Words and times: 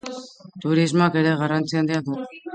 Turismoak 0.65 1.19
ere 1.21 1.35
garrantzi 1.43 1.81
handia 1.83 2.03
du. 2.11 2.19